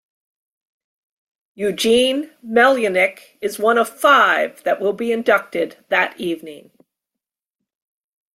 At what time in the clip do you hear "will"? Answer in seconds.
4.81-4.93